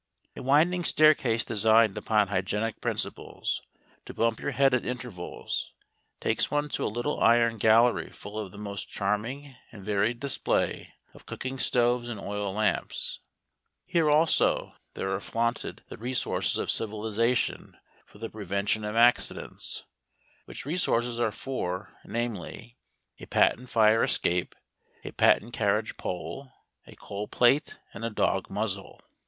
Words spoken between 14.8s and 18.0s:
there are flaunted the resources of civilisation